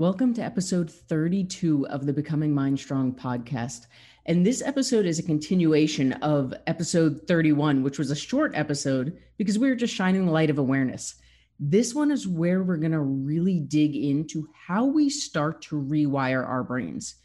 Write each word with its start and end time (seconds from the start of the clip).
Welcome 0.00 0.32
to 0.36 0.42
episode 0.42 0.90
32 0.90 1.86
of 1.88 2.06
the 2.06 2.12
Becoming 2.14 2.54
Mind 2.54 2.80
Strong 2.80 3.16
podcast. 3.16 3.84
And 4.24 4.46
this 4.46 4.62
episode 4.62 5.04
is 5.04 5.18
a 5.18 5.22
continuation 5.22 6.14
of 6.22 6.54
episode 6.66 7.20
31, 7.28 7.82
which 7.82 7.98
was 7.98 8.10
a 8.10 8.16
short 8.16 8.52
episode 8.54 9.18
because 9.36 9.58
we 9.58 9.68
were 9.68 9.74
just 9.74 9.94
shining 9.94 10.24
the 10.24 10.32
light 10.32 10.48
of 10.48 10.56
awareness. 10.56 11.16
This 11.58 11.94
one 11.94 12.10
is 12.10 12.26
where 12.26 12.62
we're 12.62 12.78
going 12.78 12.92
to 12.92 13.00
really 13.00 13.60
dig 13.60 13.94
into 13.94 14.48
how 14.54 14.86
we 14.86 15.10
start 15.10 15.60
to 15.64 15.76
rewire 15.76 16.48
our 16.48 16.64
brains. 16.64 17.16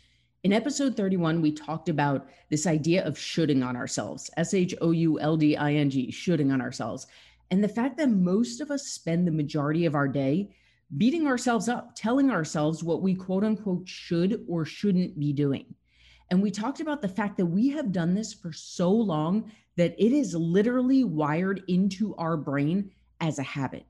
In 0.43 0.51
episode 0.51 0.97
31, 0.97 1.41
we 1.41 1.53
talked 1.53 1.87
about 1.87 2.27
this 2.49 2.67
idea 2.67 3.05
of 3.05 3.17
shoulding 3.17 3.63
on 3.63 3.77
ourselves, 3.77 4.29
S 4.35 4.53
H 4.53 4.75
O 4.81 4.91
U 4.91 5.17
L 5.21 5.37
D 5.37 5.55
I 5.55 5.75
N 5.75 5.89
G, 5.89 6.11
shoulding 6.11 6.51
on 6.51 6.59
ourselves. 6.59 7.07
And 7.51 7.63
the 7.63 7.69
fact 7.69 7.95
that 7.99 8.09
most 8.09 8.59
of 8.59 8.69
us 8.69 8.87
spend 8.87 9.25
the 9.25 9.31
majority 9.31 9.85
of 9.85 9.95
our 9.95 10.09
day 10.09 10.49
beating 10.97 11.27
ourselves 11.27 11.67
up, 11.67 11.95
telling 11.95 12.29
ourselves 12.29 12.83
what 12.83 13.01
we 13.01 13.15
quote 13.15 13.43
unquote 13.43 13.87
should 13.87 14.45
or 14.47 14.65
shouldn't 14.65 15.19
be 15.19 15.33
doing. 15.33 15.65
And 16.31 16.41
we 16.41 16.51
talked 16.51 16.79
about 16.79 17.01
the 17.01 17.09
fact 17.09 17.37
that 17.37 17.45
we 17.45 17.69
have 17.69 17.91
done 17.91 18.13
this 18.13 18.33
for 18.33 18.51
so 18.51 18.91
long 18.91 19.51
that 19.75 19.95
it 19.97 20.11
is 20.11 20.33
literally 20.33 21.03
wired 21.03 21.63
into 21.67 22.15
our 22.15 22.37
brain 22.37 22.91
as 23.21 23.39
a 23.39 23.43
habit. 23.43 23.85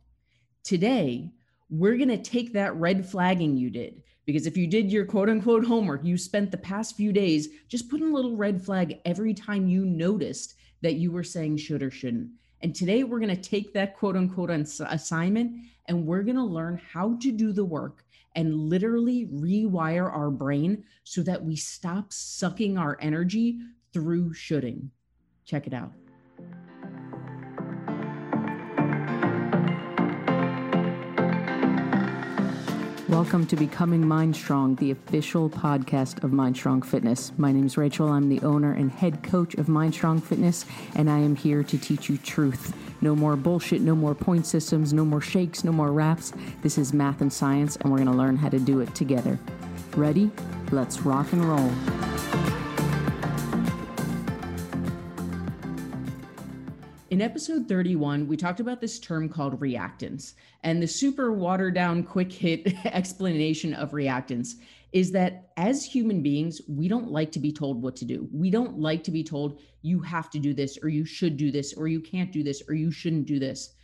Today, 0.63 1.31
we're 1.69 1.97
going 1.97 2.09
to 2.09 2.17
take 2.17 2.53
that 2.53 2.75
red 2.75 3.07
flagging 3.07 3.55
you 3.57 3.69
did. 3.69 4.01
Because 4.25 4.47
if 4.47 4.57
you 4.57 4.65
did 4.65 4.91
your 4.91 5.05
quote 5.05 5.29
unquote 5.29 5.65
homework, 5.65 6.03
you 6.03 6.17
spent 6.17 6.49
the 6.49 6.57
past 6.57 6.95
few 6.95 7.13
days 7.13 7.49
just 7.67 7.89
putting 7.89 8.07
a 8.07 8.13
little 8.13 8.35
red 8.35 8.63
flag 8.63 8.99
every 9.05 9.33
time 9.33 9.67
you 9.67 9.85
noticed 9.85 10.55
that 10.81 10.95
you 10.95 11.11
were 11.11 11.23
saying 11.23 11.57
should 11.57 11.83
or 11.83 11.91
shouldn't. 11.91 12.29
And 12.65 12.73
today 12.73 13.03
we're 13.03 13.19
going 13.19 13.29
to 13.29 13.39
take 13.39 13.73
that 13.73 13.95
quote 13.95 14.15
unquote 14.15 14.49
assignment 14.49 15.67
and 15.85 16.03
we're 16.03 16.23
going 16.23 16.35
to 16.35 16.43
learn 16.43 16.81
how 16.91 17.15
to 17.21 17.31
do 17.31 17.53
the 17.53 17.63
work 17.63 18.03
and 18.33 18.55
literally 18.55 19.27
rewire 19.27 20.11
our 20.11 20.31
brain 20.31 20.83
so 21.03 21.21
that 21.21 21.45
we 21.45 21.55
stop 21.55 22.11
sucking 22.11 22.75
our 22.75 22.97
energy 22.99 23.59
through 23.93 24.33
shoulding. 24.33 24.89
Check 25.45 25.67
it 25.67 25.75
out. 25.75 25.91
Welcome 33.07 33.45
to 33.47 33.55
Becoming 33.55 34.07
Mind 34.07 34.35
Strong, 34.35 34.77
the 34.77 34.89
official 34.89 35.47
podcast 35.47 36.23
of 36.23 36.33
Mind 36.33 36.57
Strong 36.57 36.81
Fitness. 36.81 37.31
My 37.37 37.51
name 37.51 37.67
is 37.67 37.77
Rachel. 37.77 38.09
I'm 38.09 38.29
the 38.29 38.41
owner 38.41 38.73
and 38.73 38.91
head 38.91 39.21
coach 39.21 39.53
of 39.53 39.69
Mind 39.69 39.93
Strong 39.93 40.21
Fitness, 40.21 40.65
and 40.95 41.07
I 41.07 41.19
am 41.19 41.35
here 41.35 41.61
to 41.61 41.77
teach 41.77 42.09
you 42.09 42.17
truth. 42.17 42.75
No 43.01 43.15
more 43.15 43.35
bullshit, 43.35 43.81
no 43.81 43.93
more 43.93 44.15
point 44.15 44.47
systems, 44.47 44.91
no 44.91 45.05
more 45.05 45.21
shakes, 45.21 45.63
no 45.63 45.71
more 45.71 45.91
wraps. 45.91 46.33
This 46.63 46.79
is 46.79 46.93
math 46.93 47.21
and 47.21 47.31
science, 47.31 47.75
and 47.75 47.91
we're 47.91 47.99
going 47.99 48.09
to 48.09 48.17
learn 48.17 48.37
how 48.37 48.49
to 48.49 48.59
do 48.59 48.79
it 48.79 48.95
together. 48.95 49.37
Ready? 49.95 50.31
Let's 50.71 51.01
rock 51.01 51.31
and 51.31 51.45
roll. 51.45 52.54
In 57.15 57.21
episode 57.21 57.69
31, 57.69 58.27
we 58.27 58.35
talked 58.35 58.59
about 58.59 58.81
this 58.81 58.99
term 58.99 59.29
called 59.29 59.61
reactance. 59.61 60.33
And 60.63 60.83
the 60.83 60.87
super 60.87 61.31
watered 61.31 61.73
down, 61.73 62.03
quick 62.03 62.29
hit 62.29 62.73
explanation 62.87 63.73
of 63.73 63.91
reactance 63.91 64.55
is 64.91 65.13
that 65.13 65.53
as 65.55 65.85
human 65.85 66.21
beings, 66.21 66.59
we 66.67 66.89
don't 66.89 67.09
like 67.09 67.31
to 67.31 67.39
be 67.39 67.53
told 67.53 67.81
what 67.81 67.95
to 67.95 68.03
do. 68.03 68.27
We 68.33 68.49
don't 68.49 68.79
like 68.79 69.01
to 69.05 69.11
be 69.11 69.23
told, 69.23 69.61
you 69.81 70.01
have 70.01 70.29
to 70.31 70.39
do 70.39 70.53
this, 70.53 70.77
or 70.83 70.89
you 70.89 71.05
should 71.05 71.37
do 71.37 71.51
this, 71.51 71.73
or 71.75 71.87
you 71.87 72.01
can't 72.01 72.33
do 72.33 72.43
this, 72.43 72.61
or 72.67 72.73
you 72.73 72.91
shouldn't 72.91 73.27
do 73.27 73.39
this. 73.39 73.75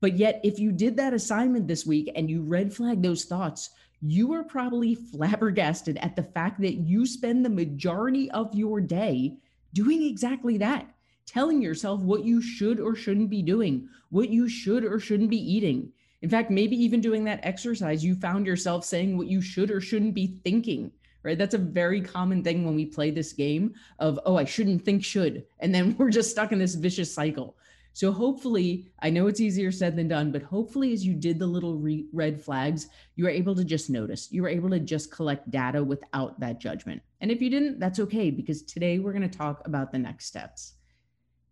But 0.00 0.16
yet, 0.16 0.40
if 0.44 0.60
you 0.60 0.70
did 0.70 0.96
that 0.96 1.12
assignment 1.12 1.66
this 1.66 1.84
week 1.86 2.12
and 2.14 2.30
you 2.30 2.42
red 2.42 2.72
flag 2.72 3.02
those 3.02 3.24
thoughts, 3.24 3.70
you 4.00 4.32
are 4.32 4.44
probably 4.44 4.94
flabbergasted 5.12 5.96
at 5.96 6.14
the 6.14 6.22
fact 6.22 6.60
that 6.60 6.74
you 6.74 7.04
spend 7.04 7.44
the 7.44 7.50
majority 7.50 8.30
of 8.30 8.54
your 8.54 8.80
day 8.80 9.38
doing 9.72 10.04
exactly 10.04 10.56
that 10.58 10.88
telling 11.26 11.60
yourself 11.60 12.00
what 12.00 12.24
you 12.24 12.40
should 12.40 12.80
or 12.80 12.94
shouldn't 12.94 13.30
be 13.30 13.42
doing, 13.42 13.88
what 14.10 14.30
you 14.30 14.48
should 14.48 14.84
or 14.84 14.98
shouldn't 14.98 15.30
be 15.30 15.52
eating. 15.52 15.92
In 16.22 16.30
fact, 16.30 16.50
maybe 16.50 16.76
even 16.76 17.00
doing 17.00 17.24
that 17.24 17.40
exercise, 17.42 18.04
you 18.04 18.14
found 18.14 18.46
yourself 18.46 18.84
saying 18.84 19.16
what 19.16 19.26
you 19.26 19.42
should 19.42 19.70
or 19.70 19.80
shouldn't 19.80 20.14
be 20.14 20.38
thinking, 20.44 20.90
right? 21.22 21.36
That's 21.36 21.54
a 21.54 21.58
very 21.58 22.00
common 22.00 22.42
thing 22.42 22.64
when 22.64 22.74
we 22.74 22.86
play 22.86 23.10
this 23.10 23.32
game 23.32 23.74
of, 23.98 24.18
oh, 24.24 24.36
I 24.36 24.44
shouldn't 24.44 24.84
think 24.84 25.04
should. 25.04 25.44
And 25.60 25.74
then 25.74 25.96
we're 25.98 26.10
just 26.10 26.30
stuck 26.30 26.52
in 26.52 26.58
this 26.58 26.74
vicious 26.74 27.12
cycle. 27.12 27.56
So 27.96 28.12
hopefully, 28.12 28.90
I 29.00 29.08
know 29.08 29.26
it's 29.26 29.40
easier 29.40 29.72
said 29.72 29.96
than 29.96 30.08
done, 30.08 30.30
but 30.30 30.42
hopefully, 30.42 30.92
as 30.92 31.06
you 31.06 31.14
did 31.14 31.38
the 31.38 31.46
little 31.46 31.78
re- 31.78 32.06
red 32.12 32.38
flags, 32.38 32.88
you 33.14 33.24
were 33.24 33.30
able 33.30 33.54
to 33.54 33.64
just 33.64 33.88
notice. 33.88 34.30
You 34.30 34.42
were 34.42 34.50
able 34.50 34.68
to 34.68 34.78
just 34.78 35.10
collect 35.10 35.50
data 35.50 35.82
without 35.82 36.38
that 36.40 36.60
judgment. 36.60 37.00
And 37.22 37.30
if 37.30 37.40
you 37.40 37.48
didn't, 37.48 37.78
that's 37.78 37.98
okay, 38.00 38.30
because 38.30 38.60
today 38.62 38.98
we're 38.98 39.14
going 39.14 39.26
to 39.26 39.38
talk 39.38 39.66
about 39.66 39.92
the 39.92 39.98
next 39.98 40.26
steps. 40.26 40.74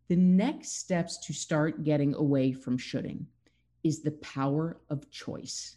The 0.09 0.17
next 0.17 0.79
steps 0.79 1.19
to 1.27 1.33
start 1.33 1.83
getting 1.83 2.15
away 2.15 2.53
from 2.53 2.77
shoulding 2.77 3.27
is 3.83 4.03
the 4.03 4.13
power 4.13 4.81
of 4.91 5.11
choice. 5.11 5.77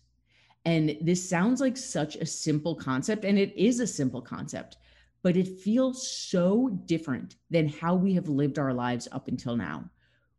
And 0.65 0.97
this 1.01 1.29
sounds 1.29 1.61
like 1.61 1.77
such 1.77 2.15
a 2.17 2.25
simple 2.25 2.75
concept, 2.75 3.23
and 3.23 3.39
it 3.39 3.55
is 3.55 3.79
a 3.79 3.87
simple 3.87 4.21
concept, 4.21 4.77
but 5.23 5.37
it 5.37 5.59
feels 5.59 6.07
so 6.07 6.69
different 6.85 7.35
than 7.49 7.69
how 7.69 7.95
we 7.95 8.13
have 8.15 8.27
lived 8.27 8.59
our 8.59 8.73
lives 8.73 9.07
up 9.11 9.27
until 9.27 9.55
now 9.55 9.89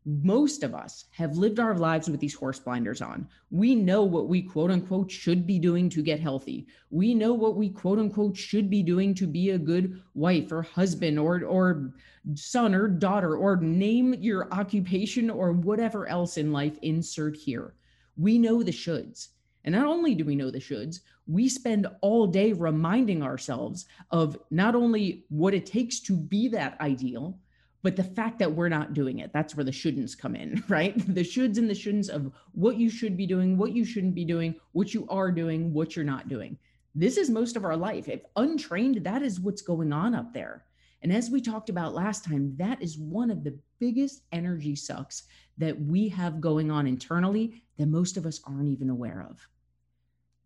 most 0.08 0.62
of 0.62 0.74
us 0.74 1.04
have 1.10 1.36
lived 1.36 1.60
our 1.60 1.76
lives 1.76 2.08
with 2.08 2.18
these 2.18 2.32
horse 2.32 2.58
blinders 2.58 3.02
on. 3.02 3.28
We 3.50 3.74
know 3.74 4.04
what 4.04 4.26
we 4.26 4.40
quote 4.40 4.70
unquote 4.70 5.10
should 5.10 5.46
be 5.46 5.58
doing 5.58 5.90
to 5.90 6.02
get 6.02 6.18
healthy. 6.18 6.66
We 6.88 7.12
know 7.14 7.34
what 7.34 7.56
we 7.56 7.68
quote 7.68 7.98
unquote 7.98 8.34
should 8.34 8.70
be 8.70 8.82
doing 8.82 9.14
to 9.16 9.26
be 9.26 9.50
a 9.50 9.58
good 9.58 10.00
wife 10.14 10.50
or 10.50 10.62
husband 10.62 11.18
or 11.18 11.44
or 11.44 11.92
son 12.34 12.74
or 12.74 12.88
daughter 12.88 13.36
or 13.36 13.56
name 13.56 14.14
your 14.14 14.50
occupation 14.50 15.28
or 15.28 15.52
whatever 15.52 16.06
else 16.08 16.38
in 16.38 16.52
life 16.52 16.78
insert 16.80 17.36
here. 17.36 17.74
We 18.16 18.38
know 18.38 18.62
the 18.62 18.72
shoulds. 18.72 19.28
And 19.64 19.74
not 19.74 19.86
only 19.86 20.14
do 20.14 20.24
we 20.24 20.36
know 20.36 20.50
the 20.50 20.58
shoulds, 20.58 21.00
we 21.26 21.50
spend 21.50 21.86
all 22.00 22.26
day 22.26 22.54
reminding 22.54 23.22
ourselves 23.22 23.84
of 24.10 24.38
not 24.50 24.74
only 24.74 25.26
what 25.28 25.52
it 25.52 25.66
takes 25.66 26.00
to 26.00 26.16
be 26.16 26.48
that 26.48 26.80
ideal, 26.80 27.38
but 27.82 27.96
the 27.96 28.04
fact 28.04 28.38
that 28.38 28.52
we're 28.52 28.68
not 28.68 28.94
doing 28.94 29.18
it 29.18 29.32
that's 29.32 29.56
where 29.56 29.64
the 29.64 29.70
shouldn'ts 29.70 30.18
come 30.18 30.34
in 30.34 30.62
right? 30.68 30.96
The 31.14 31.22
shoulds 31.22 31.58
and 31.58 31.68
the 31.68 31.74
shouldn'ts 31.74 32.08
of 32.08 32.32
what 32.52 32.76
you 32.76 32.90
should 32.90 33.16
be 33.16 33.26
doing 33.26 33.56
what 33.56 33.72
you 33.72 33.84
shouldn't 33.84 34.14
be 34.14 34.24
doing 34.24 34.54
what 34.72 34.94
you 34.94 35.06
are 35.08 35.30
doing 35.30 35.72
what 35.72 35.96
you're 35.96 36.04
not 36.04 36.28
doing. 36.28 36.58
This 36.94 37.16
is 37.16 37.30
most 37.30 37.56
of 37.56 37.64
our 37.64 37.76
life. 37.76 38.08
If 38.08 38.22
untrained 38.36 39.04
that 39.04 39.22
is 39.22 39.40
what's 39.40 39.62
going 39.62 39.92
on 39.92 40.14
up 40.14 40.32
there. 40.32 40.64
And 41.02 41.12
as 41.12 41.30
we 41.30 41.40
talked 41.40 41.68
about 41.68 41.94
last 41.94 42.24
time 42.24 42.54
that 42.56 42.82
is 42.82 42.98
one 42.98 43.30
of 43.30 43.44
the 43.44 43.58
biggest 43.78 44.22
energy 44.32 44.74
sucks 44.74 45.24
that 45.58 45.80
we 45.80 46.08
have 46.08 46.40
going 46.40 46.70
on 46.70 46.86
internally 46.86 47.62
that 47.76 47.86
most 47.86 48.16
of 48.16 48.26
us 48.26 48.40
aren't 48.44 48.68
even 48.68 48.90
aware 48.90 49.26
of. 49.28 49.46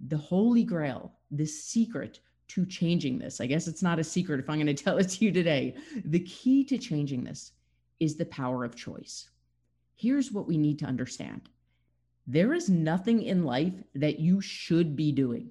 The 0.09 0.19
holy 0.19 0.65
grail 0.65 1.13
the 1.31 1.47
secret 1.47 2.21
to 2.49 2.67
changing 2.67 3.19
this. 3.19 3.41
I 3.41 3.47
guess 3.47 3.67
it's 3.67 3.83
not 3.83 3.99
a 3.99 4.05
secret 4.05 4.41
if 4.41 4.49
I'm 4.49 4.57
going 4.57 4.67
to 4.75 4.75
tell 4.75 4.99
it 4.99 5.09
to 5.11 5.25
you 5.25 5.33
today. 5.33 5.75
The 6.05 6.21
key 6.21 6.65
to 6.65 6.79
changing 6.79 7.25
this 7.25 7.53
is 8.01 8.17
the 8.17 8.27
power 8.27 8.65
of 8.65 8.77
choice. 8.77 9.31
Here's 9.95 10.33
what 10.33 10.49
we 10.49 10.57
need 10.59 10.79
to 10.81 10.87
understand 10.87 11.49
there 12.27 12.55
is 12.55 12.69
nothing 12.69 13.23
in 13.23 13.45
life 13.45 13.75
that 13.95 14.21
you 14.21 14.41
should 14.41 14.95
be 14.95 15.11
doing. 15.11 15.51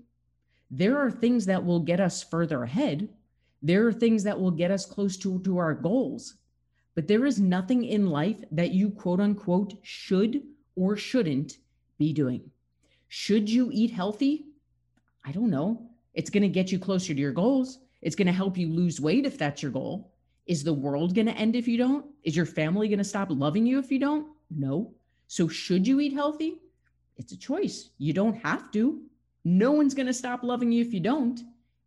There 0.69 0.97
are 0.97 1.11
things 1.11 1.45
that 1.47 1.63
will 1.63 1.81
get 1.81 1.99
us 1.99 2.23
further 2.23 2.63
ahead. 2.63 3.09
There 3.61 3.85
are 3.87 3.93
things 3.93 4.23
that 4.23 4.39
will 4.39 4.51
get 4.51 4.71
us 4.71 4.85
close 4.85 5.17
to, 5.17 5.39
to 5.39 5.57
our 5.57 5.73
goals. 5.73 6.35
But 6.95 7.07
there 7.07 7.25
is 7.25 7.39
nothing 7.39 7.83
in 7.83 8.09
life 8.09 8.41
that 8.51 8.71
you 8.71 8.89
quote 8.89 9.19
unquote 9.19 9.75
should 9.81 10.43
or 10.75 10.95
shouldn't 10.95 11.57
be 11.97 12.13
doing. 12.13 12.49
Should 13.09 13.49
you 13.49 13.69
eat 13.73 13.91
healthy? 13.91 14.45
I 15.25 15.31
don't 15.31 15.49
know. 15.49 15.90
It's 16.13 16.29
going 16.29 16.43
to 16.43 16.49
get 16.49 16.71
you 16.71 16.79
closer 16.79 17.13
to 17.13 17.19
your 17.19 17.31
goals. 17.31 17.79
It's 18.01 18.15
going 18.15 18.27
to 18.27 18.33
help 18.33 18.57
you 18.57 18.67
lose 18.67 18.99
weight 18.99 19.25
if 19.25 19.37
that's 19.37 19.61
your 19.61 19.71
goal. 19.71 20.11
Is 20.47 20.63
the 20.63 20.73
world 20.73 21.15
going 21.15 21.27
to 21.27 21.37
end 21.37 21.55
if 21.55 21.67
you 21.67 21.77
don't? 21.77 22.05
Is 22.23 22.35
your 22.35 22.45
family 22.45 22.87
going 22.87 22.97
to 22.97 23.03
stop 23.03 23.29
loving 23.29 23.65
you 23.65 23.79
if 23.79 23.91
you 23.91 23.99
don't? 23.99 24.27
No. 24.49 24.93
So, 25.27 25.47
should 25.47 25.87
you 25.87 25.99
eat 25.99 26.13
healthy? 26.13 26.57
It's 27.17 27.31
a 27.31 27.37
choice. 27.37 27.91
You 27.99 28.13
don't 28.13 28.35
have 28.43 28.71
to. 28.71 29.01
No 29.45 29.71
one's 29.71 29.93
going 29.93 30.07
to 30.07 30.13
stop 30.13 30.43
loving 30.43 30.71
you 30.71 30.81
if 30.83 30.93
you 30.93 30.99
don't. 30.99 31.41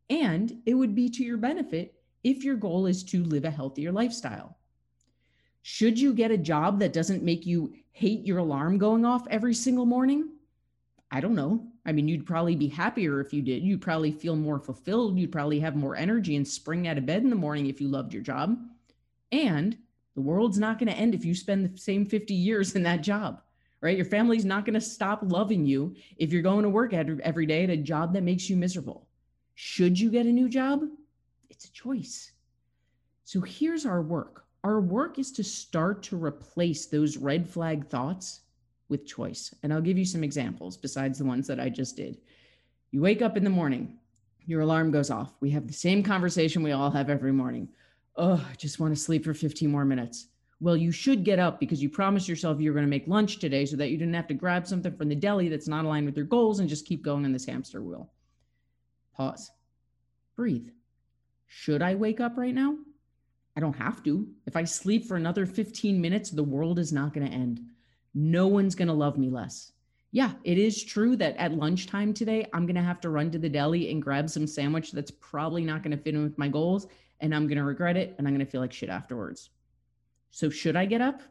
And 0.08 0.60
it 0.66 0.74
would 0.74 0.94
be 0.94 1.08
to 1.10 1.24
your 1.24 1.36
benefit 1.36 1.94
if 2.22 2.44
your 2.44 2.56
goal 2.56 2.86
is 2.86 3.02
to 3.04 3.24
live 3.24 3.44
a 3.44 3.50
healthier 3.50 3.92
lifestyle. 3.92 4.56
Should 5.62 5.98
you 5.98 6.12
get 6.12 6.30
a 6.30 6.38
job 6.38 6.78
that 6.80 6.92
doesn't 6.92 7.22
make 7.22 7.46
you 7.46 7.74
hate 7.92 8.24
your 8.26 8.38
alarm 8.38 8.78
going 8.78 9.04
off 9.04 9.26
every 9.28 9.54
single 9.54 9.86
morning? 9.86 10.30
I 11.10 11.20
don't 11.20 11.34
know. 11.34 11.66
I 11.86 11.92
mean, 11.92 12.08
you'd 12.08 12.26
probably 12.26 12.56
be 12.56 12.68
happier 12.68 13.20
if 13.20 13.32
you 13.32 13.42
did. 13.42 13.62
You'd 13.62 13.82
probably 13.82 14.10
feel 14.10 14.36
more 14.36 14.58
fulfilled. 14.58 15.18
You'd 15.18 15.32
probably 15.32 15.60
have 15.60 15.76
more 15.76 15.96
energy 15.96 16.36
and 16.36 16.46
spring 16.46 16.88
out 16.88 16.98
of 16.98 17.06
bed 17.06 17.22
in 17.22 17.30
the 17.30 17.36
morning 17.36 17.66
if 17.66 17.80
you 17.80 17.88
loved 17.88 18.12
your 18.12 18.22
job. 18.22 18.58
And 19.30 19.76
the 20.14 20.20
world's 20.20 20.58
not 20.58 20.78
going 20.78 20.88
to 20.88 20.96
end 20.98 21.14
if 21.14 21.24
you 21.24 21.34
spend 21.34 21.64
the 21.64 21.78
same 21.78 22.04
50 22.04 22.34
years 22.34 22.74
in 22.74 22.82
that 22.84 23.02
job, 23.02 23.42
right? 23.80 23.96
Your 23.96 24.06
family's 24.06 24.44
not 24.44 24.64
going 24.64 24.74
to 24.74 24.80
stop 24.80 25.20
loving 25.22 25.66
you 25.66 25.94
if 26.16 26.32
you're 26.32 26.42
going 26.42 26.62
to 26.62 26.68
work 26.68 26.92
every 26.92 27.46
day 27.46 27.64
at 27.64 27.70
a 27.70 27.76
job 27.76 28.12
that 28.14 28.22
makes 28.22 28.48
you 28.48 28.56
miserable. 28.56 29.06
Should 29.54 29.98
you 29.98 30.10
get 30.10 30.26
a 30.26 30.32
new 30.32 30.48
job? 30.48 30.82
It's 31.50 31.66
a 31.66 31.72
choice. 31.72 32.32
So 33.24 33.40
here's 33.40 33.86
our 33.86 34.02
work 34.02 34.44
our 34.64 34.80
work 34.80 35.18
is 35.18 35.30
to 35.32 35.44
start 35.44 36.02
to 36.04 36.16
replace 36.16 36.86
those 36.86 37.18
red 37.18 37.46
flag 37.46 37.86
thoughts 37.86 38.40
with 38.94 39.06
choice. 39.06 39.52
And 39.62 39.72
I'll 39.72 39.80
give 39.80 39.98
you 39.98 40.04
some 40.04 40.22
examples 40.22 40.76
besides 40.76 41.18
the 41.18 41.24
ones 41.24 41.48
that 41.48 41.58
I 41.58 41.68
just 41.68 41.96
did. 41.96 42.18
You 42.92 43.00
wake 43.00 43.22
up 43.22 43.36
in 43.36 43.42
the 43.42 43.50
morning, 43.50 43.98
your 44.46 44.60
alarm 44.60 44.92
goes 44.92 45.10
off. 45.10 45.34
We 45.40 45.50
have 45.50 45.66
the 45.66 45.72
same 45.72 46.00
conversation 46.00 46.62
we 46.62 46.70
all 46.70 46.92
have 46.92 47.10
every 47.10 47.32
morning. 47.32 47.68
Oh, 48.14 48.46
I 48.48 48.54
just 48.54 48.78
want 48.78 48.94
to 48.94 49.00
sleep 49.00 49.24
for 49.24 49.34
15 49.34 49.68
more 49.68 49.84
minutes. 49.84 50.28
Well, 50.60 50.76
you 50.76 50.92
should 50.92 51.24
get 51.24 51.40
up 51.40 51.58
because 51.58 51.82
you 51.82 51.90
promised 51.90 52.28
yourself 52.28 52.60
you 52.60 52.70
were 52.70 52.74
going 52.74 52.86
to 52.86 52.90
make 52.90 53.08
lunch 53.08 53.40
today 53.40 53.66
so 53.66 53.76
that 53.76 53.90
you 53.90 53.98
didn't 53.98 54.14
have 54.14 54.28
to 54.28 54.34
grab 54.34 54.68
something 54.68 54.96
from 54.96 55.08
the 55.08 55.16
deli 55.16 55.48
that's 55.48 55.66
not 55.66 55.84
aligned 55.84 56.06
with 56.06 56.16
your 56.16 56.26
goals 56.26 56.60
and 56.60 56.68
just 56.68 56.86
keep 56.86 57.02
going 57.02 57.24
on 57.24 57.32
this 57.32 57.46
hamster 57.46 57.82
wheel. 57.82 58.12
Pause. 59.16 59.50
Breathe. 60.36 60.68
Should 61.48 61.82
I 61.82 61.96
wake 61.96 62.20
up 62.20 62.36
right 62.36 62.54
now? 62.54 62.76
I 63.56 63.60
don't 63.60 63.76
have 63.76 64.04
to. 64.04 64.28
If 64.46 64.56
I 64.56 64.62
sleep 64.62 65.06
for 65.06 65.16
another 65.16 65.46
15 65.46 66.00
minutes, 66.00 66.30
the 66.30 66.44
world 66.44 66.78
is 66.78 66.92
not 66.92 67.12
going 67.12 67.26
to 67.26 67.32
end. 67.32 67.60
No 68.14 68.46
one's 68.46 68.74
going 68.74 68.88
to 68.88 68.94
love 68.94 69.18
me 69.18 69.28
less. 69.28 69.72
Yeah, 70.12 70.32
it 70.44 70.58
is 70.58 70.84
true 70.84 71.16
that 71.16 71.36
at 71.38 71.54
lunchtime 71.54 72.14
today, 72.14 72.46
I'm 72.52 72.66
going 72.66 72.76
to 72.76 72.82
have 72.82 73.00
to 73.00 73.10
run 73.10 73.32
to 73.32 73.38
the 73.38 73.48
deli 73.48 73.90
and 73.90 74.00
grab 74.00 74.30
some 74.30 74.46
sandwich 74.46 74.92
that's 74.92 75.10
probably 75.10 75.64
not 75.64 75.82
going 75.82 75.96
to 75.96 76.02
fit 76.02 76.14
in 76.14 76.22
with 76.22 76.38
my 76.38 76.48
goals. 76.48 76.86
And 77.20 77.34
I'm 77.34 77.48
going 77.48 77.58
to 77.58 77.64
regret 77.64 77.96
it. 77.96 78.14
And 78.16 78.28
I'm 78.28 78.34
going 78.34 78.44
to 78.44 78.50
feel 78.50 78.60
like 78.60 78.72
shit 78.72 78.90
afterwards. 78.90 79.50
So, 80.30 80.50
should 80.50 80.76
I 80.76 80.86
get 80.86 81.00
up? 81.00 81.22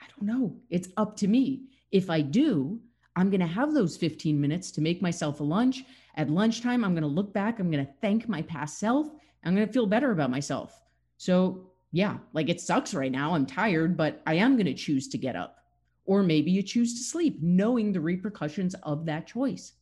I 0.00 0.06
don't 0.08 0.26
know. 0.26 0.56
It's 0.70 0.88
up 0.96 1.16
to 1.18 1.28
me. 1.28 1.64
If 1.90 2.08
I 2.08 2.22
do, 2.22 2.80
I'm 3.16 3.30
going 3.30 3.40
to 3.40 3.46
have 3.46 3.74
those 3.74 3.96
15 3.96 4.40
minutes 4.40 4.70
to 4.72 4.80
make 4.80 5.02
myself 5.02 5.40
a 5.40 5.44
lunch. 5.44 5.84
At 6.16 6.30
lunchtime, 6.30 6.84
I'm 6.84 6.92
going 6.92 7.02
to 7.02 7.08
look 7.08 7.32
back. 7.32 7.58
I'm 7.58 7.70
going 7.70 7.84
to 7.84 7.92
thank 8.00 8.28
my 8.28 8.42
past 8.42 8.78
self. 8.78 9.08
I'm 9.44 9.54
going 9.54 9.66
to 9.66 9.72
feel 9.72 9.86
better 9.86 10.10
about 10.10 10.30
myself. 10.30 10.82
So, 11.18 11.70
yeah, 11.92 12.18
like 12.32 12.48
it 12.48 12.60
sucks 12.60 12.94
right 12.94 13.12
now. 13.12 13.34
I'm 13.34 13.46
tired, 13.46 13.96
but 13.96 14.22
I 14.26 14.34
am 14.34 14.56
going 14.56 14.66
to 14.66 14.74
choose 14.74 15.08
to 15.08 15.18
get 15.18 15.36
up. 15.36 15.65
Or 16.06 16.22
maybe 16.22 16.50
you 16.50 16.62
choose 16.62 16.94
to 16.94 17.04
sleep, 17.04 17.38
knowing 17.42 17.92
the 17.92 18.00
repercussions 18.00 18.74
of 18.82 19.06
that 19.06 19.26
choice. 19.26 19.72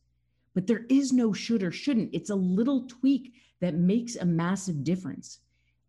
But 0.53 0.67
there 0.67 0.85
is 0.89 1.13
no 1.13 1.33
should 1.33 1.63
or 1.63 1.71
shouldn't. 1.71 2.09
It's 2.13 2.29
a 2.29 2.35
little 2.35 2.87
tweak 2.87 3.33
that 3.61 3.75
makes 3.75 4.15
a 4.15 4.25
massive 4.25 4.83
difference. 4.83 5.39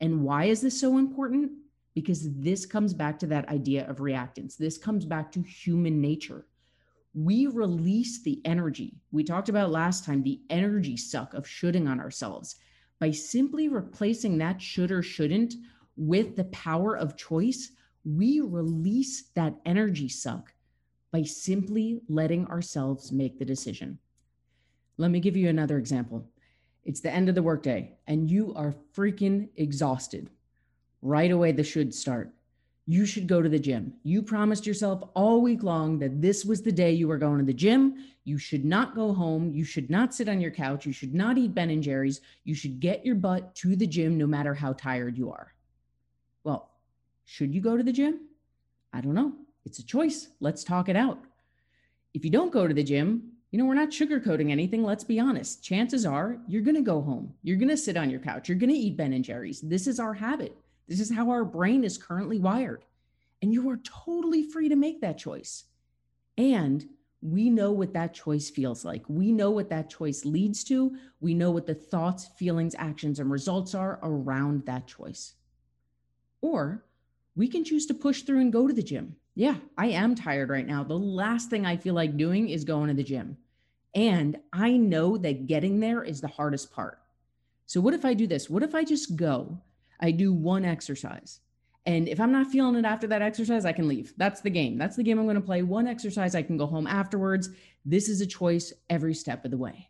And 0.00 0.22
why 0.22 0.44
is 0.44 0.60
this 0.60 0.78
so 0.78 0.98
important? 0.98 1.52
Because 1.94 2.34
this 2.34 2.66
comes 2.66 2.92
back 2.92 3.18
to 3.20 3.26
that 3.28 3.48
idea 3.48 3.88
of 3.88 3.98
reactance. 3.98 4.56
This 4.56 4.76
comes 4.76 5.04
back 5.06 5.32
to 5.32 5.42
human 5.42 6.00
nature. 6.00 6.46
We 7.14 7.46
release 7.46 8.22
the 8.22 8.42
energy. 8.44 8.98
We 9.10 9.24
talked 9.24 9.48
about 9.48 9.70
last 9.70 10.04
time 10.04 10.22
the 10.22 10.42
energy 10.50 10.98
suck 10.98 11.32
of 11.32 11.48
shoulding 11.48 11.88
on 11.88 11.98
ourselves 11.98 12.56
by 13.00 13.10
simply 13.10 13.68
replacing 13.68 14.36
that 14.38 14.60
should 14.60 14.90
or 14.90 15.02
shouldn't 15.02 15.54
with 15.96 16.36
the 16.36 16.44
power 16.44 16.96
of 16.96 17.16
choice, 17.16 17.72
we 18.06 18.40
release 18.40 19.24
that 19.34 19.56
energy 19.66 20.08
suck 20.08 20.54
by 21.12 21.22
simply 21.22 22.00
letting 22.08 22.46
ourselves 22.46 23.10
make 23.10 23.38
the 23.38 23.44
decision. 23.44 23.98
Let 24.96 25.10
me 25.10 25.20
give 25.20 25.36
you 25.36 25.48
another 25.48 25.76
example. 25.76 26.26
It's 26.84 27.00
the 27.00 27.12
end 27.12 27.28
of 27.28 27.34
the 27.34 27.42
workday 27.42 27.96
and 28.06 28.30
you 28.30 28.54
are 28.54 28.74
freaking 28.94 29.48
exhausted. 29.56 30.30
Right 31.02 31.30
away, 31.30 31.52
the 31.52 31.64
should 31.64 31.94
start 31.94 32.32
you 32.88 33.04
should 33.04 33.26
go 33.26 33.42
to 33.42 33.48
the 33.48 33.58
gym. 33.58 33.92
You 34.04 34.22
promised 34.22 34.64
yourself 34.64 35.02
all 35.14 35.42
week 35.42 35.64
long 35.64 35.98
that 35.98 36.22
this 36.22 36.44
was 36.44 36.62
the 36.62 36.70
day 36.70 36.92
you 36.92 37.08
were 37.08 37.18
going 37.18 37.38
to 37.38 37.44
the 37.44 37.52
gym. 37.52 37.96
You 38.24 38.38
should 38.38 38.64
not 38.64 38.94
go 38.94 39.12
home. 39.12 39.50
You 39.50 39.64
should 39.64 39.90
not 39.90 40.14
sit 40.14 40.28
on 40.28 40.40
your 40.40 40.52
couch. 40.52 40.86
You 40.86 40.92
should 40.92 41.12
not 41.12 41.36
eat 41.36 41.54
Ben 41.54 41.70
and 41.70 41.82
Jerry's. 41.82 42.20
You 42.44 42.54
should 42.54 42.78
get 42.78 43.04
your 43.04 43.16
butt 43.16 43.56
to 43.56 43.74
the 43.74 43.88
gym 43.88 44.16
no 44.16 44.26
matter 44.26 44.54
how 44.54 44.72
tired 44.72 45.18
you 45.18 45.32
are. 45.32 45.52
Should 47.26 47.54
you 47.54 47.60
go 47.60 47.76
to 47.76 47.82
the 47.82 47.92
gym? 47.92 48.20
I 48.92 49.00
don't 49.02 49.14
know. 49.14 49.34
It's 49.66 49.80
a 49.80 49.84
choice. 49.84 50.28
Let's 50.40 50.64
talk 50.64 50.88
it 50.88 50.96
out. 50.96 51.18
If 52.14 52.24
you 52.24 52.30
don't 52.30 52.52
go 52.52 52.66
to 52.66 52.72
the 52.72 52.84
gym, 52.84 53.32
you 53.50 53.58
know, 53.58 53.66
we're 53.66 53.74
not 53.74 53.90
sugarcoating 53.90 54.50
anything. 54.50 54.82
Let's 54.82 55.04
be 55.04 55.20
honest. 55.20 55.62
Chances 55.62 56.06
are 56.06 56.38
you're 56.48 56.62
going 56.62 56.76
to 56.76 56.82
go 56.82 57.02
home. 57.02 57.34
You're 57.42 57.58
going 57.58 57.68
to 57.68 57.76
sit 57.76 57.96
on 57.96 58.10
your 58.10 58.20
couch. 58.20 58.48
You're 58.48 58.58
going 58.58 58.72
to 58.72 58.78
eat 58.78 58.96
Ben 58.96 59.12
and 59.12 59.24
Jerry's. 59.24 59.60
This 59.60 59.86
is 59.86 60.00
our 60.00 60.14
habit. 60.14 60.56
This 60.88 61.00
is 61.00 61.12
how 61.12 61.30
our 61.30 61.44
brain 61.44 61.84
is 61.84 61.98
currently 61.98 62.38
wired. 62.38 62.84
And 63.42 63.52
you 63.52 63.68
are 63.70 63.78
totally 63.78 64.44
free 64.44 64.68
to 64.68 64.76
make 64.76 65.00
that 65.00 65.18
choice. 65.18 65.64
And 66.38 66.86
we 67.22 67.50
know 67.50 67.72
what 67.72 67.92
that 67.94 68.14
choice 68.14 68.50
feels 68.50 68.84
like. 68.84 69.02
We 69.08 69.32
know 69.32 69.50
what 69.50 69.68
that 69.70 69.90
choice 69.90 70.24
leads 70.24 70.62
to. 70.64 70.96
We 71.20 71.34
know 71.34 71.50
what 71.50 71.66
the 71.66 71.74
thoughts, 71.74 72.28
feelings, 72.38 72.76
actions, 72.78 73.18
and 73.18 73.30
results 73.30 73.74
are 73.74 73.98
around 74.02 74.64
that 74.66 74.86
choice. 74.86 75.34
Or 76.40 76.84
we 77.36 77.48
can 77.48 77.64
choose 77.64 77.86
to 77.86 77.94
push 77.94 78.22
through 78.22 78.40
and 78.40 78.52
go 78.52 78.66
to 78.66 78.74
the 78.74 78.82
gym. 78.82 79.14
Yeah, 79.34 79.56
I 79.76 79.88
am 79.88 80.14
tired 80.14 80.48
right 80.48 80.66
now. 80.66 80.82
The 80.82 80.98
last 80.98 81.50
thing 81.50 81.66
I 81.66 81.76
feel 81.76 81.94
like 81.94 82.16
doing 82.16 82.48
is 82.48 82.64
going 82.64 82.88
to 82.88 82.94
the 82.94 83.04
gym. 83.04 83.36
And 83.94 84.38
I 84.52 84.76
know 84.76 85.16
that 85.18 85.46
getting 85.46 85.78
there 85.80 86.02
is 86.02 86.20
the 86.20 86.28
hardest 86.28 86.72
part. 86.72 87.00
So, 87.66 87.80
what 87.80 87.94
if 87.94 88.04
I 88.04 88.14
do 88.14 88.26
this? 88.26 88.48
What 88.48 88.62
if 88.62 88.74
I 88.74 88.84
just 88.84 89.16
go 89.16 89.58
I 90.00 90.10
do 90.10 90.32
one 90.32 90.64
exercise. 90.64 91.40
And 91.84 92.08
if 92.08 92.20
I'm 92.20 92.32
not 92.32 92.48
feeling 92.48 92.74
it 92.74 92.84
after 92.84 93.06
that 93.08 93.22
exercise, 93.22 93.64
I 93.64 93.72
can 93.72 93.86
leave. 93.86 94.12
That's 94.16 94.40
the 94.40 94.50
game. 94.50 94.76
That's 94.76 94.96
the 94.96 95.04
game 95.04 95.18
I'm 95.18 95.26
going 95.26 95.36
to 95.36 95.40
play. 95.40 95.62
One 95.62 95.86
exercise, 95.86 96.34
I 96.34 96.42
can 96.42 96.56
go 96.56 96.66
home 96.66 96.86
afterwards. 96.86 97.50
This 97.84 98.08
is 98.08 98.20
a 98.20 98.26
choice 98.26 98.72
every 98.90 99.14
step 99.14 99.44
of 99.44 99.52
the 99.52 99.56
way. 99.56 99.88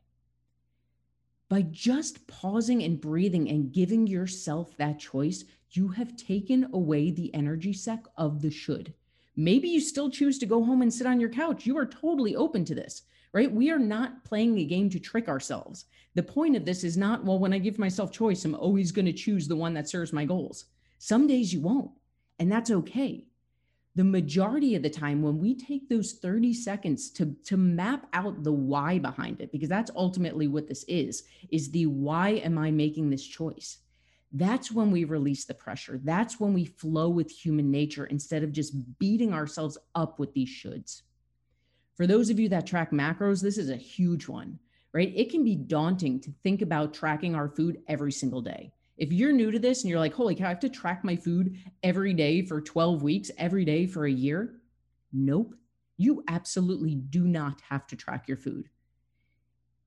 By 1.49 1.63
just 1.63 2.27
pausing 2.27 2.83
and 2.83 3.01
breathing 3.01 3.49
and 3.49 3.73
giving 3.73 4.07
yourself 4.07 4.77
that 4.77 4.99
choice, 4.99 5.45
you 5.77 5.89
have 5.89 6.17
taken 6.17 6.69
away 6.73 7.11
the 7.11 7.35
energy 7.35 7.73
sec 7.73 8.05
of 8.17 8.43
the 8.43 8.51
should. 8.51 8.95
Maybe 9.37 9.69
you 9.69 9.81
still 9.81 10.11
choose 10.11 10.39
to 10.39 10.47
go 10.47 10.65
home 10.65 10.83
and 10.83 10.93
sit 10.93 11.07
on 11.07 11.21
your 11.21 11.31
couch. 11.31 11.67
You 11.67 11.77
are 11.77 11.87
totally 11.87 12.35
open 12.35 12.65
to 12.65 12.75
this 12.75 13.03
right? 13.37 13.53
We 13.53 13.71
are 13.71 13.79
not 13.79 14.25
playing 14.25 14.59
a 14.59 14.65
game 14.65 14.89
to 14.89 14.99
trick 14.99 15.29
ourselves. 15.29 15.85
The 16.15 16.23
point 16.23 16.57
of 16.57 16.65
this 16.65 16.85
is 16.85 16.97
not, 16.97 17.23
well, 17.23 17.39
when 17.39 17.53
I 17.53 17.59
give 17.59 17.79
myself 17.79 18.11
choice, 18.11 18.43
I'm 18.47 18.55
always 18.55 18.93
going 18.93 19.05
to 19.05 19.13
choose 19.13 19.47
the 19.47 19.55
one 19.55 19.75
that 19.75 19.91
serves 19.91 20.11
my 20.11 20.25
goals. 20.25 20.65
Some 20.99 21.27
days 21.27 21.53
you 21.53 21.61
won't, 21.61 21.91
and 22.39 22.51
that's 22.51 22.71
okay. 22.71 23.27
The 23.95 24.05
majority 24.05 24.75
of 24.75 24.83
the 24.83 24.89
time, 24.89 25.21
when 25.21 25.39
we 25.39 25.55
take 25.55 25.87
those 25.87 26.15
30 26.15 26.55
seconds 26.55 27.11
to, 27.11 27.37
to 27.45 27.59
map 27.59 28.07
out 28.15 28.43
the 28.43 28.53
why 28.53 28.99
behind 28.99 29.43
it, 29.43 29.53
because 29.53 29.69
that's 29.69 29.91
ultimately 29.95 30.49
what 30.49 30.67
this 30.67 30.87
is, 30.89 31.25
is 31.51 31.71
the 31.71 31.85
why 31.85 32.31
am 32.31 32.57
I 32.57 32.71
making 32.71 33.11
this 33.11 33.27
choice? 33.27 33.79
That's 34.37 34.71
when 34.71 34.91
we 34.91 35.05
release 35.05 35.47
the 35.47 35.55
pressure. 35.55 35.99
That's 36.05 36.39
when 36.39 36.53
we 36.53 36.67
flow 36.67 37.09
with 37.09 37.31
human 37.31 37.71
nature 37.71 38.05
instead 38.05 38.43
of 38.43 38.53
just 38.53 38.99
beating 38.99 39.33
ourselves 39.33 39.79
up 39.95 40.19
with 40.19 40.35
these 40.35 40.51
shoulds. 40.51 41.03
For 41.95 42.07
those 42.07 42.29
of 42.29 42.39
you 42.39 42.51
that 42.51 42.67
track 42.67 42.91
macros, 42.91 43.41
this 43.41 43.57
is 43.57 43.71
a 43.71 43.77
huge 43.77 44.29
one, 44.29 44.59
right? 44.93 45.11
It 45.17 45.31
can 45.31 45.43
be 45.43 45.55
daunting 45.55 46.21
to 46.21 46.31
think 46.43 46.61
about 46.61 46.93
tracking 46.93 47.35
our 47.35 47.49
food 47.49 47.81
every 47.89 48.13
single 48.13 48.43
day. 48.43 48.73
If 48.99 49.11
you're 49.11 49.33
new 49.33 49.51
to 49.51 49.59
this 49.59 49.83
and 49.83 49.91
you're 49.91 50.01
like, 50.01 50.13
holy 50.13 50.35
cow, 50.35 50.47
I 50.47 50.49
have 50.51 50.61
to 50.61 50.69
track 50.69 51.03
my 51.03 51.17
food 51.17 51.57
every 51.83 52.13
day 52.13 52.43
for 52.43 52.61
12 52.61 53.03
weeks, 53.03 53.31
every 53.39 53.65
day 53.65 53.87
for 53.87 54.05
a 54.05 54.13
year. 54.13 54.57
Nope. 55.15 55.55
You 55.97 56.23
absolutely 56.29 56.95
do 56.95 57.25
not 57.25 57.63
have 57.71 57.87
to 57.87 57.97
track 57.97 58.29
your 58.29 58.37
food. 58.37 58.69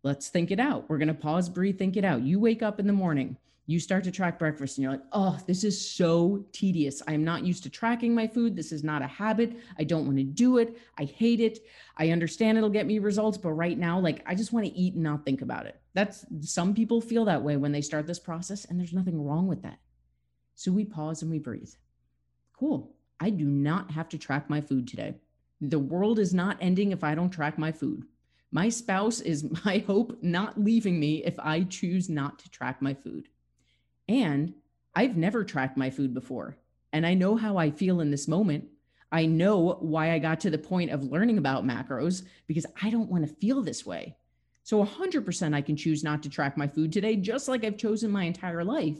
Let's 0.01 0.29
think 0.29 0.49
it 0.49 0.59
out. 0.59 0.89
We're 0.89 0.97
going 0.97 1.09
to 1.09 1.13
pause, 1.13 1.49
breathe, 1.49 1.77
think 1.77 1.97
it 1.97 2.05
out. 2.05 2.23
You 2.23 2.39
wake 2.39 2.63
up 2.63 2.79
in 2.79 2.87
the 2.87 2.93
morning 2.93 3.37
you 3.69 3.79
start 3.79 4.03
to 4.03 4.09
track 4.09 4.39
breakfast 4.39 4.77
and 4.77 4.83
you're 4.83 4.93
like, 4.93 5.03
oh, 5.11 5.37
this 5.45 5.63
is 5.63 5.79
so 5.79 6.43
tedious. 6.51 7.03
I'm 7.07 7.23
not 7.23 7.45
used 7.45 7.61
to 7.61 7.69
tracking 7.69 8.15
my 8.15 8.25
food. 8.25 8.55
This 8.55 8.71
is 8.71 8.83
not 8.83 9.03
a 9.03 9.07
habit. 9.07 9.57
I 9.77 9.83
don't 9.83 10.07
want 10.07 10.17
to 10.17 10.23
do 10.23 10.57
it. 10.57 10.79
I 10.97 11.03
hate 11.03 11.39
it. 11.39 11.59
I 11.95 12.09
understand 12.09 12.57
it'll 12.57 12.71
get 12.71 12.87
me 12.87 12.97
results, 12.97 13.37
but 13.37 13.51
right 13.51 13.77
now, 13.77 13.99
like, 13.99 14.23
I 14.25 14.33
just 14.33 14.53
want 14.53 14.65
to 14.65 14.73
eat 14.73 14.95
and 14.95 15.03
not 15.03 15.23
think 15.23 15.43
about 15.43 15.67
it. 15.67 15.79
That's 15.93 16.25
some 16.41 16.73
people 16.73 16.99
feel 16.99 17.25
that 17.25 17.43
way 17.43 17.57
when 17.57 17.71
they 17.71 17.81
start 17.81 18.07
this 18.07 18.17
process, 18.17 18.65
and 18.65 18.79
there's 18.79 18.91
nothing 18.91 19.23
wrong 19.23 19.45
with 19.45 19.61
that. 19.61 19.77
So 20.55 20.71
we 20.71 20.83
pause 20.83 21.21
and 21.21 21.29
we 21.29 21.37
breathe. 21.37 21.69
Cool. 22.53 22.95
I 23.19 23.29
do 23.29 23.45
not 23.45 23.91
have 23.91 24.09
to 24.09 24.17
track 24.17 24.49
my 24.49 24.61
food 24.61 24.87
today. 24.87 25.13
The 25.61 25.77
world 25.77 26.17
is 26.17 26.33
not 26.33 26.57
ending 26.59 26.91
if 26.91 27.03
I 27.03 27.13
don't 27.13 27.29
track 27.29 27.59
my 27.59 27.71
food. 27.71 28.07
My 28.51 28.69
spouse 28.69 29.21
is 29.21 29.45
my 29.63 29.83
hope 29.85 30.17
not 30.23 30.59
leaving 30.59 30.99
me 30.99 31.23
if 31.23 31.37
I 31.37 31.65
choose 31.65 32.09
not 32.09 32.39
to 32.39 32.49
track 32.49 32.81
my 32.81 32.95
food. 32.95 33.29
And 34.09 34.55
I've 34.95 35.15
never 35.15 35.45
tracked 35.45 35.77
my 35.77 35.91
food 35.91 36.13
before. 36.13 36.57
And 36.91 37.05
I 37.05 37.13
know 37.13 37.37
how 37.37 37.57
I 37.57 37.69
feel 37.69 38.01
in 38.01 38.09
this 38.09 38.27
moment. 38.27 38.65
I 39.11 39.27
know 39.27 39.77
why 39.79 40.11
I 40.11 40.19
got 40.19 40.39
to 40.41 40.49
the 40.49 40.57
point 40.57 40.89
of 40.89 41.03
learning 41.03 41.37
about 41.37 41.65
macros 41.65 42.23
because 42.47 42.65
I 42.81 42.89
don't 42.89 43.09
want 43.09 43.27
to 43.27 43.35
feel 43.35 43.61
this 43.61 43.85
way. 43.85 44.15
So 44.63 44.83
100% 44.83 45.53
I 45.53 45.61
can 45.61 45.75
choose 45.75 46.03
not 46.03 46.23
to 46.23 46.29
track 46.29 46.57
my 46.57 46.67
food 46.67 46.91
today, 46.91 47.15
just 47.15 47.47
like 47.47 47.63
I've 47.63 47.77
chosen 47.77 48.11
my 48.11 48.23
entire 48.23 48.63
life. 48.63 48.97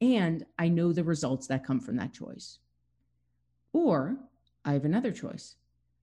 And 0.00 0.44
I 0.58 0.68
know 0.68 0.92
the 0.92 1.04
results 1.04 1.46
that 1.48 1.64
come 1.64 1.80
from 1.80 1.96
that 1.96 2.14
choice. 2.14 2.58
Or 3.74 4.16
I 4.64 4.72
have 4.72 4.86
another 4.86 5.12
choice. 5.12 5.56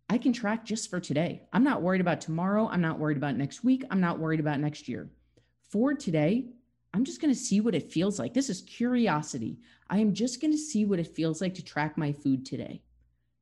I 0.10 0.19
can 0.19 0.33
track 0.33 0.63
just 0.63 0.91
for 0.91 1.00
today. 1.00 1.41
I'm 1.51 1.63
not 1.63 1.81
worried 1.81 2.01
about 2.01 2.22
tomorrow. 2.22 2.67
I'm 2.67 2.81
not 2.81 3.00
worried 3.00 3.17
about 3.17 3.36
next 3.36 3.63
week. 3.63 3.83
I'm 3.89 4.01
not 4.01 4.19
worried 4.19 4.39
about 4.39 4.60
next 4.60 4.88
year. 4.88 5.10
For 5.69 5.95
today, 5.95 6.50
I'm 6.93 7.05
just 7.05 7.19
going 7.19 7.33
to 7.33 7.39
see 7.39 7.59
what 7.59 7.75
it 7.75 7.91
feels 7.91 8.19
like. 8.19 8.33
This 8.33 8.50
is 8.50 8.62
curiosity. 8.62 9.57
I 9.89 9.97
am 9.97 10.13
just 10.13 10.39
going 10.39 10.51
to 10.51 10.57
see 10.57 10.85
what 10.85 11.00
it 11.00 11.15
feels 11.15 11.41
like 11.41 11.55
to 11.55 11.63
track 11.63 11.97
my 11.97 12.12
food 12.12 12.45
today. 12.45 12.83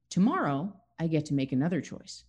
Tomorrow, 0.10 0.74
I 1.00 1.08
get 1.08 1.26
to 1.26 1.34
make 1.34 1.52
another 1.52 1.82
choice. 1.82 2.24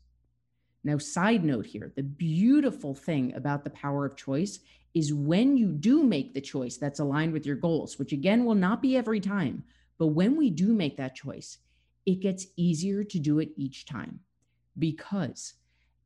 Now, 0.85 0.99
side 0.99 1.45
note 1.45 1.67
here 1.67 1.93
the 1.95 2.03
beautiful 2.03 2.95
thing 2.95 3.35
about 3.35 3.63
the 3.63 3.71
power 3.71 4.05
of 4.05 4.17
choice 4.17 4.59
is 4.95 5.15
when 5.15 5.57
you 5.57 5.69
do 5.69 6.03
make 6.03 6.35
the 6.35 6.41
choice 6.41 6.77
that's 6.77 7.01
aligned 7.01 7.33
with 7.33 7.47
your 7.47 7.57
goals, 7.57 7.99
which 7.99 8.13
again 8.13 8.45
will 8.45 8.55
not 8.55 8.83
be 8.83 8.97
every 8.97 9.21
time, 9.21 9.65
but 9.99 10.09
when 10.09 10.37
we 10.37 10.51
do 10.51 10.75
make 10.75 10.97
that 10.97 11.15
choice, 11.15 11.59
it 12.05 12.21
gets 12.21 12.47
easier 12.57 13.05
to 13.05 13.19
do 13.19 13.39
it 13.39 13.51
each 13.57 13.87
time 13.87 14.21
because 14.79 15.55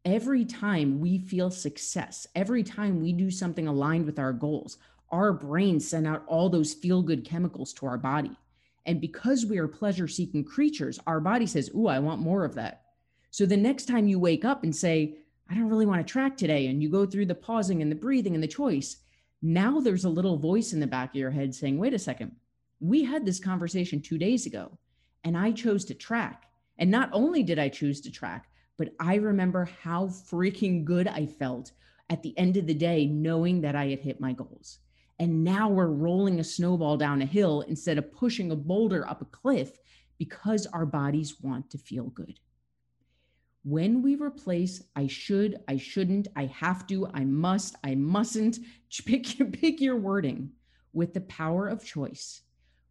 every 0.06 0.44
time 0.44 1.00
we 1.00 1.18
feel 1.18 1.50
success, 1.50 2.28
every 2.36 2.62
time 2.62 3.02
we 3.02 3.12
do 3.12 3.28
something 3.28 3.66
aligned 3.66 4.06
with 4.06 4.20
our 4.20 4.32
goals, 4.32 4.78
our 5.10 5.32
brains 5.32 5.86
send 5.86 6.06
out 6.06 6.24
all 6.28 6.48
those 6.48 6.72
feel 6.72 7.02
good 7.02 7.24
chemicals 7.24 7.72
to 7.74 7.86
our 7.86 7.98
body. 7.98 8.30
And 8.86 9.00
because 9.00 9.44
we 9.44 9.58
are 9.58 9.66
pleasure 9.66 10.06
seeking 10.06 10.44
creatures, 10.44 11.00
our 11.08 11.18
body 11.18 11.44
says, 11.44 11.70
Ooh, 11.74 11.88
I 11.88 11.98
want 11.98 12.20
more 12.20 12.44
of 12.44 12.54
that. 12.54 12.82
So 13.32 13.44
the 13.44 13.56
next 13.56 13.86
time 13.86 14.06
you 14.06 14.20
wake 14.20 14.44
up 14.44 14.62
and 14.62 14.74
say, 14.74 15.16
I 15.50 15.54
don't 15.54 15.68
really 15.68 15.86
want 15.86 16.06
to 16.06 16.10
track 16.10 16.36
today, 16.36 16.68
and 16.68 16.80
you 16.80 16.88
go 16.88 17.04
through 17.04 17.26
the 17.26 17.34
pausing 17.34 17.82
and 17.82 17.90
the 17.90 17.96
breathing 17.96 18.34
and 18.34 18.42
the 18.42 18.48
choice, 18.48 18.98
now 19.42 19.80
there's 19.80 20.04
a 20.04 20.08
little 20.08 20.36
voice 20.36 20.72
in 20.72 20.80
the 20.80 20.86
back 20.86 21.10
of 21.10 21.16
your 21.16 21.32
head 21.32 21.52
saying, 21.52 21.78
Wait 21.78 21.94
a 21.94 21.98
second, 21.98 22.30
we 22.78 23.02
had 23.02 23.26
this 23.26 23.40
conversation 23.40 24.00
two 24.00 24.18
days 24.18 24.46
ago, 24.46 24.78
and 25.24 25.36
I 25.36 25.50
chose 25.50 25.84
to 25.86 25.94
track. 25.94 26.44
And 26.78 26.92
not 26.92 27.10
only 27.12 27.42
did 27.42 27.58
I 27.58 27.68
choose 27.68 28.00
to 28.02 28.10
track, 28.12 28.48
but 28.76 28.92
I 29.00 29.16
remember 29.16 29.68
how 29.82 30.06
freaking 30.06 30.84
good 30.84 31.08
I 31.08 31.26
felt 31.26 31.72
at 32.10 32.22
the 32.22 32.36
end 32.38 32.56
of 32.56 32.66
the 32.66 32.74
day, 32.74 33.06
knowing 33.06 33.60
that 33.62 33.74
I 33.74 33.86
had 33.88 34.00
hit 34.00 34.20
my 34.20 34.32
goals. 34.32 34.78
And 35.18 35.42
now 35.42 35.68
we're 35.68 35.86
rolling 35.86 36.40
a 36.40 36.44
snowball 36.44 36.96
down 36.96 37.22
a 37.22 37.26
hill 37.26 37.62
instead 37.62 37.98
of 37.98 38.12
pushing 38.12 38.50
a 38.50 38.56
boulder 38.56 39.08
up 39.08 39.22
a 39.22 39.26
cliff 39.26 39.78
because 40.18 40.66
our 40.66 40.86
bodies 40.86 41.40
want 41.40 41.70
to 41.70 41.78
feel 41.78 42.04
good. 42.04 42.38
When 43.64 44.02
we 44.02 44.14
replace 44.14 44.82
I 44.94 45.08
should, 45.08 45.58
I 45.66 45.78
shouldn't, 45.78 46.28
I 46.36 46.46
have 46.46 46.86
to, 46.88 47.08
I 47.12 47.24
must, 47.24 47.74
I 47.82 47.94
mustn't, 47.94 48.58
pick 49.06 49.38
your, 49.38 49.48
pick 49.48 49.80
your 49.80 49.96
wording 49.96 50.52
with 50.92 51.14
the 51.14 51.20
power 51.22 51.68
of 51.68 51.84
choice, 51.84 52.42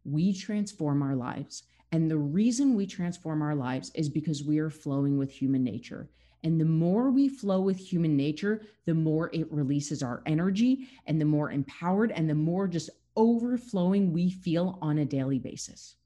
we 0.04 0.32
transform 0.32 1.02
our 1.02 1.16
lives. 1.16 1.64
And 1.92 2.10
the 2.10 2.18
reason 2.18 2.74
we 2.74 2.86
transform 2.86 3.42
our 3.42 3.54
lives 3.54 3.90
is 3.94 4.08
because 4.08 4.44
we 4.44 4.58
are 4.58 4.70
flowing 4.70 5.18
with 5.18 5.30
human 5.30 5.62
nature. 5.62 6.08
And 6.42 6.60
the 6.60 6.64
more 6.64 7.10
we 7.10 7.28
flow 7.28 7.60
with 7.60 7.78
human 7.78 8.16
nature, 8.16 8.62
the 8.84 8.94
more 8.94 9.30
it 9.32 9.50
releases 9.50 10.02
our 10.02 10.22
energy 10.26 10.88
and 11.06 11.20
the 11.20 11.24
more 11.24 11.50
empowered 11.50 12.12
and 12.12 12.28
the 12.28 12.34
more 12.34 12.68
just 12.68 12.90
overflowing 13.16 14.12
we 14.12 14.30
feel 14.30 14.78
on 14.82 14.98
a 14.98 15.04
daily 15.04 15.38
basis. 15.38 15.96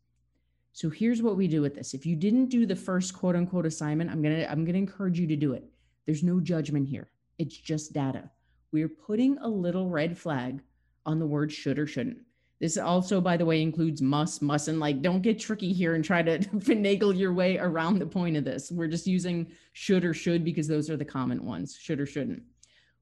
So 0.73 0.89
here's 0.89 1.21
what 1.21 1.37
we 1.37 1.49
do 1.49 1.61
with 1.61 1.75
this. 1.75 1.95
If 1.95 2.07
you 2.07 2.17
didn't 2.17 2.47
do 2.47 2.65
the 2.65 2.77
first 2.77 3.15
quote 3.15 3.37
unquote 3.37 3.67
assignment, 3.67 4.11
I'm 4.11 4.23
going 4.23 4.37
to 4.37 4.51
I'm 4.51 4.65
going 4.65 4.75
to 4.75 4.79
encourage 4.79 5.19
you 5.19 5.27
to 5.27 5.37
do 5.37 5.53
it. 5.53 5.65
There's 6.07 6.23
no 6.23 6.41
judgment 6.41 6.89
here. 6.89 7.11
It's 7.39 7.57
just 7.57 7.93
data. 7.93 8.31
We're 8.73 8.89
putting 8.89 9.37
a 9.39 9.49
little 9.49 9.89
red 9.89 10.17
flag 10.17 10.63
on 11.05 11.19
the 11.19 11.27
word 11.27 11.53
should 11.53 11.79
or 11.79 11.87
shouldn't. 11.87 12.19
This 12.61 12.77
also, 12.77 13.23
by 13.23 13.39
the 13.39 13.47
way, 13.47 13.63
includes 13.63 14.03
must, 14.03 14.43
mustn't. 14.43 14.79
Like, 14.79 15.01
don't 15.01 15.23
get 15.23 15.39
tricky 15.39 15.73
here 15.73 15.95
and 15.95 16.05
try 16.05 16.23
to 16.23 16.39
finagle 16.59 17.17
your 17.19 17.33
way 17.33 17.57
around 17.57 17.99
the 17.99 18.07
point 18.07 18.37
of 18.37 18.45
this. 18.45 18.71
We're 18.71 18.87
just 18.87 19.07
using 19.07 19.51
should 19.73 20.05
or 20.05 20.13
should 20.13 20.45
because 20.45 20.69
those 20.69 20.91
are 20.91 20.97
the 20.97 21.05
common 21.05 21.45
ones 21.45 21.77
should 21.81 22.01
or 22.01 22.07
shouldn't. 22.07 22.43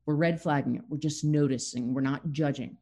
We're 0.06 0.14
red 0.14 0.40
flagging 0.40 0.76
it. 0.76 0.82
We're 0.88 0.98
just 0.98 1.24
noticing. 1.24 1.92
We're 1.92 2.02
not 2.02 2.30
judging. 2.30 2.76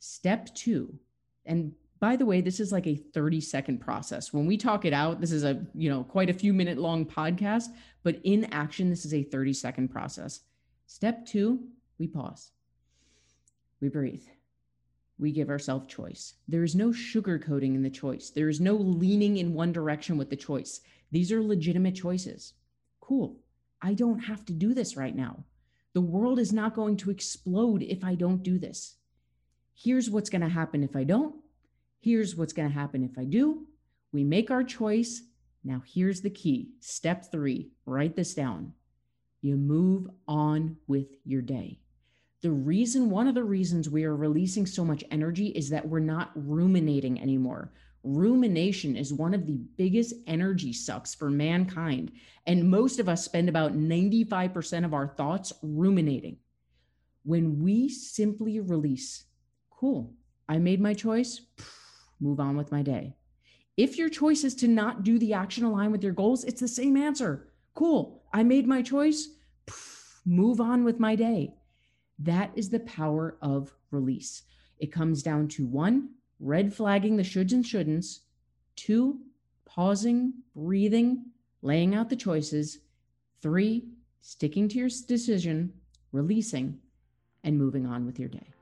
Step 0.00 0.52
two, 0.54 0.98
and 1.46 1.72
by 2.00 2.16
the 2.16 2.26
way, 2.26 2.42
this 2.42 2.60
is 2.60 2.72
like 2.72 2.86
a 2.86 2.96
30 2.96 3.40
second 3.40 3.78
process. 3.78 4.30
When 4.30 4.44
we 4.44 4.58
talk 4.58 4.84
it 4.84 4.92
out, 4.92 5.22
this 5.22 5.32
is 5.32 5.44
a, 5.44 5.64
you 5.74 5.88
know, 5.88 6.04
quite 6.04 6.28
a 6.28 6.34
few 6.34 6.52
minute 6.52 6.76
long 6.76 7.06
podcast, 7.06 7.68
but 8.02 8.20
in 8.24 8.44
action, 8.52 8.90
this 8.90 9.06
is 9.06 9.14
a 9.14 9.22
30 9.22 9.54
second 9.54 9.88
process. 9.88 10.40
Step 10.86 11.24
two, 11.24 11.60
we 11.98 12.06
pause. 12.06 12.50
We 13.80 13.88
breathe 13.88 14.24
we 15.18 15.32
give 15.32 15.48
ourselves 15.48 15.86
choice. 15.86 16.34
There 16.48 16.64
is 16.64 16.74
no 16.74 16.88
sugarcoating 16.88 17.74
in 17.74 17.82
the 17.82 17.90
choice. 17.90 18.30
There 18.30 18.48
is 18.48 18.60
no 18.60 18.74
leaning 18.74 19.36
in 19.36 19.54
one 19.54 19.72
direction 19.72 20.16
with 20.16 20.30
the 20.30 20.36
choice. 20.36 20.80
These 21.12 21.30
are 21.30 21.42
legitimate 21.42 21.94
choices. 21.94 22.54
Cool. 23.00 23.36
I 23.80 23.94
don't 23.94 24.20
have 24.20 24.44
to 24.46 24.52
do 24.52 24.74
this 24.74 24.96
right 24.96 25.14
now. 25.14 25.44
The 25.92 26.00
world 26.00 26.38
is 26.40 26.52
not 26.52 26.74
going 26.74 26.96
to 26.98 27.10
explode 27.10 27.82
if 27.82 28.02
I 28.02 28.16
don't 28.16 28.42
do 28.42 28.58
this. 28.58 28.96
Here's 29.74 30.10
what's 30.10 30.30
going 30.30 30.42
to 30.42 30.48
happen 30.48 30.82
if 30.82 30.96
I 30.96 31.04
don't. 31.04 31.36
Here's 32.00 32.34
what's 32.34 32.52
going 32.52 32.68
to 32.68 32.74
happen 32.74 33.04
if 33.04 33.16
I 33.16 33.24
do. 33.24 33.66
We 34.12 34.24
make 34.24 34.50
our 34.50 34.64
choice. 34.64 35.22
Now, 35.62 35.82
here's 35.86 36.20
the 36.20 36.30
key 36.30 36.70
step 36.80 37.30
three 37.30 37.70
write 37.86 38.16
this 38.16 38.34
down. 38.34 38.72
You 39.40 39.56
move 39.56 40.08
on 40.26 40.76
with 40.86 41.08
your 41.24 41.42
day. 41.42 41.80
The 42.44 42.50
reason, 42.50 43.08
one 43.08 43.26
of 43.26 43.34
the 43.34 43.42
reasons 43.42 43.88
we 43.88 44.04
are 44.04 44.14
releasing 44.14 44.66
so 44.66 44.84
much 44.84 45.02
energy 45.10 45.46
is 45.46 45.70
that 45.70 45.88
we're 45.88 45.98
not 45.98 46.30
ruminating 46.34 47.18
anymore. 47.18 47.72
Rumination 48.02 48.96
is 48.96 49.14
one 49.14 49.32
of 49.32 49.46
the 49.46 49.56
biggest 49.78 50.12
energy 50.26 50.70
sucks 50.70 51.14
for 51.14 51.30
mankind. 51.30 52.12
And 52.46 52.70
most 52.70 53.00
of 53.00 53.08
us 53.08 53.24
spend 53.24 53.48
about 53.48 53.72
95% 53.72 54.84
of 54.84 54.92
our 54.92 55.08
thoughts 55.08 55.54
ruminating. 55.62 56.36
When 57.24 57.62
we 57.62 57.88
simply 57.88 58.60
release, 58.60 59.24
cool, 59.70 60.12
I 60.46 60.58
made 60.58 60.82
my 60.82 60.92
choice, 60.92 61.40
move 62.20 62.40
on 62.40 62.58
with 62.58 62.70
my 62.70 62.82
day. 62.82 63.16
If 63.78 63.96
your 63.96 64.10
choice 64.10 64.44
is 64.44 64.54
to 64.56 64.68
not 64.68 65.02
do 65.02 65.18
the 65.18 65.32
action 65.32 65.64
aligned 65.64 65.92
with 65.92 66.04
your 66.04 66.12
goals, 66.12 66.44
it's 66.44 66.60
the 66.60 66.68
same 66.68 66.98
answer. 66.98 67.48
Cool, 67.74 68.22
I 68.34 68.42
made 68.42 68.66
my 68.66 68.82
choice, 68.82 69.30
move 70.26 70.60
on 70.60 70.84
with 70.84 71.00
my 71.00 71.16
day. 71.16 71.54
That 72.18 72.52
is 72.54 72.70
the 72.70 72.80
power 72.80 73.36
of 73.42 73.72
release. 73.90 74.42
It 74.78 74.92
comes 74.92 75.22
down 75.22 75.48
to 75.48 75.66
one, 75.66 76.10
red 76.40 76.72
flagging 76.72 77.16
the 77.16 77.22
shoulds 77.22 77.52
and 77.52 77.64
shouldn'ts, 77.64 78.20
two, 78.76 79.20
pausing, 79.64 80.34
breathing, 80.54 81.26
laying 81.62 81.94
out 81.94 82.10
the 82.10 82.16
choices, 82.16 82.78
three, 83.40 83.88
sticking 84.20 84.68
to 84.68 84.78
your 84.78 84.88
decision, 84.88 85.72
releasing, 86.12 86.78
and 87.42 87.58
moving 87.58 87.86
on 87.86 88.06
with 88.06 88.18
your 88.18 88.28
day. 88.28 88.53